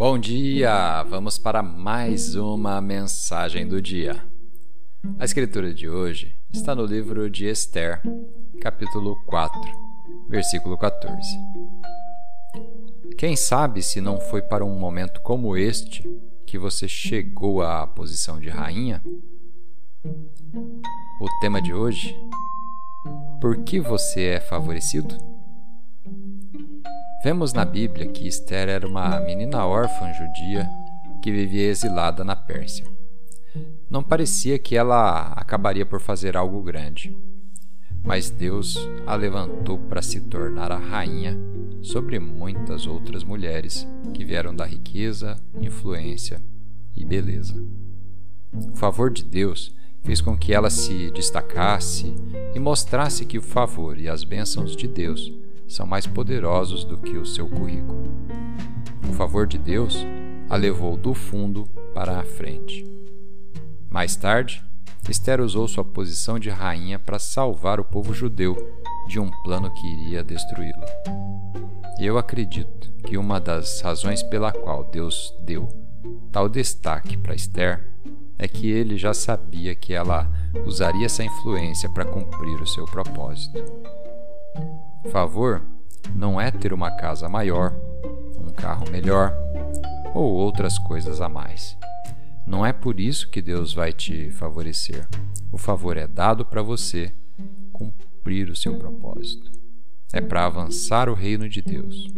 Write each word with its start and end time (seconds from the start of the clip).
Bom 0.00 0.18
dia! 0.18 1.02
Vamos 1.02 1.36
para 1.36 1.62
mais 1.62 2.34
uma 2.34 2.80
mensagem 2.80 3.68
do 3.68 3.82
dia. 3.82 4.16
A 5.18 5.26
escritura 5.26 5.74
de 5.74 5.90
hoje 5.90 6.34
está 6.50 6.74
no 6.74 6.86
livro 6.86 7.28
de 7.28 7.44
Esther, 7.44 8.00
capítulo 8.62 9.14
4, 9.26 9.60
versículo 10.26 10.78
14. 10.78 11.20
Quem 13.18 13.36
sabe 13.36 13.82
se 13.82 14.00
não 14.00 14.18
foi 14.18 14.40
para 14.40 14.64
um 14.64 14.78
momento 14.78 15.20
como 15.20 15.54
este 15.54 16.02
que 16.46 16.56
você 16.56 16.88
chegou 16.88 17.60
à 17.60 17.86
posição 17.86 18.40
de 18.40 18.48
rainha? 18.48 19.02
O 21.20 21.28
tema 21.42 21.60
de 21.60 21.74
hoje: 21.74 22.18
Por 23.38 23.64
que 23.64 23.78
você 23.78 24.28
é 24.28 24.40
favorecido? 24.40 25.29
Vemos 27.22 27.52
na 27.52 27.66
Bíblia 27.66 28.06
que 28.06 28.26
Esther 28.26 28.70
era 28.70 28.88
uma 28.88 29.20
menina 29.20 29.66
órfã 29.66 30.10
judia 30.14 30.66
que 31.22 31.30
vivia 31.30 31.68
exilada 31.68 32.24
na 32.24 32.34
Pérsia. 32.34 32.86
Não 33.90 34.02
parecia 34.02 34.58
que 34.58 34.74
ela 34.74 35.32
acabaria 35.32 35.84
por 35.84 36.00
fazer 36.00 36.34
algo 36.34 36.62
grande, 36.62 37.14
mas 38.02 38.30
Deus 38.30 38.78
a 39.06 39.14
levantou 39.16 39.78
para 39.78 40.00
se 40.00 40.18
tornar 40.22 40.72
a 40.72 40.78
rainha 40.78 41.38
sobre 41.82 42.18
muitas 42.18 42.86
outras 42.86 43.22
mulheres 43.22 43.86
que 44.14 44.24
vieram 44.24 44.54
da 44.54 44.64
riqueza, 44.64 45.36
influência 45.60 46.40
e 46.96 47.04
beleza. 47.04 47.54
O 48.72 48.76
favor 48.76 49.10
de 49.10 49.24
Deus 49.24 49.76
fez 50.02 50.22
com 50.22 50.38
que 50.38 50.54
ela 50.54 50.70
se 50.70 51.10
destacasse 51.10 52.14
e 52.54 52.58
mostrasse 52.58 53.26
que 53.26 53.36
o 53.36 53.42
favor 53.42 53.98
e 53.98 54.08
as 54.08 54.24
bênçãos 54.24 54.74
de 54.74 54.88
Deus 54.88 55.30
são 55.70 55.86
mais 55.86 56.06
poderosos 56.06 56.84
do 56.84 56.98
que 56.98 57.16
o 57.16 57.24
seu 57.24 57.48
currículo. 57.48 58.02
O 59.08 59.12
favor 59.12 59.46
de 59.46 59.56
Deus 59.56 59.96
a 60.48 60.56
levou 60.56 60.96
do 60.96 61.14
fundo 61.14 61.66
para 61.94 62.18
a 62.18 62.24
frente. 62.24 62.84
Mais 63.88 64.16
tarde, 64.16 64.62
Esther 65.08 65.40
usou 65.40 65.66
sua 65.66 65.84
posição 65.84 66.38
de 66.38 66.50
rainha 66.50 66.98
para 66.98 67.18
salvar 67.18 67.80
o 67.80 67.84
povo 67.84 68.12
judeu 68.12 68.56
de 69.08 69.18
um 69.18 69.30
plano 69.42 69.70
que 69.72 69.86
iria 69.86 70.22
destruí-lo. 70.22 70.84
Eu 71.98 72.18
acredito 72.18 72.92
que 73.04 73.16
uma 73.16 73.40
das 73.40 73.80
razões 73.80 74.22
pela 74.22 74.52
qual 74.52 74.84
Deus 74.84 75.34
deu 75.40 75.68
tal 76.30 76.48
destaque 76.48 77.16
para 77.16 77.34
Esther 77.34 77.88
é 78.38 78.48
que 78.48 78.70
ele 78.70 78.96
já 78.96 79.12
sabia 79.12 79.74
que 79.74 79.92
ela 79.92 80.30
usaria 80.64 81.06
essa 81.06 81.22
influência 81.22 81.88
para 81.90 82.04
cumprir 82.04 82.60
o 82.60 82.66
seu 82.66 82.84
propósito. 82.86 83.58
Favor 85.08 85.62
não 86.14 86.40
é 86.40 86.50
ter 86.50 86.72
uma 86.72 86.90
casa 86.90 87.28
maior, 87.28 87.74
um 88.38 88.50
carro 88.52 88.90
melhor 88.90 89.34
ou 90.14 90.32
outras 90.32 90.78
coisas 90.78 91.20
a 91.20 91.28
mais. 91.28 91.76
Não 92.46 92.66
é 92.66 92.72
por 92.72 93.00
isso 93.00 93.30
que 93.30 93.40
Deus 93.40 93.72
vai 93.72 93.92
te 93.92 94.30
favorecer. 94.30 95.06
O 95.52 95.58
favor 95.58 95.96
é 95.96 96.06
dado 96.06 96.44
para 96.44 96.62
você 96.62 97.12
cumprir 97.72 98.50
o 98.50 98.56
seu 98.56 98.76
propósito. 98.76 99.50
É 100.12 100.20
para 100.20 100.46
avançar 100.46 101.08
o 101.08 101.14
reino 101.14 101.48
de 101.48 101.62
Deus. 101.62 102.08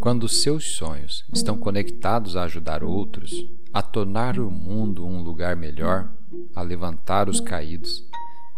Quando 0.00 0.28
seus 0.28 0.64
sonhos 0.76 1.24
estão 1.32 1.56
conectados 1.56 2.36
a 2.36 2.44
ajudar 2.44 2.82
outros, 2.82 3.46
a 3.72 3.82
tornar 3.82 4.38
o 4.38 4.50
mundo 4.50 5.06
um 5.06 5.22
lugar 5.22 5.56
melhor, 5.56 6.10
a 6.54 6.62
levantar 6.62 7.28
os 7.28 7.40
caídos, 7.40 8.04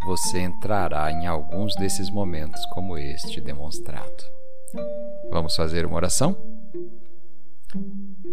você 0.09 0.41
entrará 0.41 1.13
em 1.13 1.27
alguns 1.27 1.77
desses 1.77 2.09
momentos 2.09 2.65
como 2.73 2.97
este 2.97 3.43
demonstrado. 3.43 4.25
Vamos 5.31 5.55
fazer 5.55 5.85
uma 5.85 5.97
oração? 5.97 6.35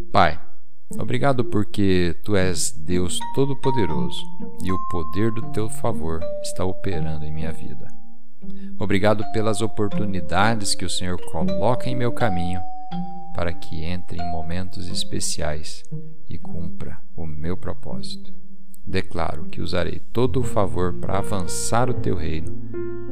Pai, 0.09 0.39
obrigado 0.97 1.43
porque 1.43 2.15
tu 2.23 2.37
és 2.37 2.71
Deus 2.71 3.19
Todo-Poderoso 3.33 4.23
e 4.63 4.71
o 4.71 4.87
poder 4.87 5.33
do 5.33 5.51
teu 5.51 5.69
favor 5.69 6.21
está 6.41 6.63
operando 6.63 7.25
em 7.25 7.33
minha 7.33 7.51
vida. 7.51 7.93
Obrigado 8.79 9.29
pelas 9.33 9.61
oportunidades 9.61 10.75
que 10.75 10.85
o 10.85 10.89
Senhor 10.89 11.19
coloca 11.29 11.89
em 11.89 11.95
meu 11.95 12.13
caminho 12.13 12.61
para 13.35 13.51
que 13.51 13.83
entre 13.83 14.17
em 14.17 14.31
momentos 14.31 14.87
especiais 14.87 15.83
e 16.29 16.37
cumpra 16.37 17.01
o 17.17 17.25
meu 17.25 17.57
propósito. 17.57 18.33
Declaro 18.85 19.45
que 19.45 19.61
usarei 19.61 19.99
todo 20.13 20.39
o 20.39 20.43
favor 20.43 20.93
para 20.93 21.17
avançar 21.17 21.89
o 21.89 21.93
teu 21.93 22.15
reino. 22.15 22.53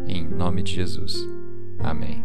Em 0.07 0.23
nome 0.27 0.61
de 0.61 0.73
Jesus. 0.73 1.15
Amém. 1.79 2.23